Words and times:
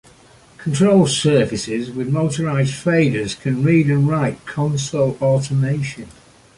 Control 0.57 1.05
surfaces 1.05 1.91
with 1.91 2.09
motorized 2.09 2.73
faders 2.73 3.39
can 3.39 3.61
read 3.61 3.85
and 3.91 4.09
write 4.09 4.43
console 4.47 5.15
automation. 5.21 6.07